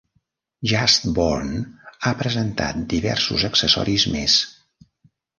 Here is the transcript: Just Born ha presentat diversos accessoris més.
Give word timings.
Just 0.69 1.03
Born 1.17 1.51
ha 2.07 2.13
presentat 2.21 2.79
diversos 2.93 3.45
accessoris 3.49 4.07
més. 4.15 4.39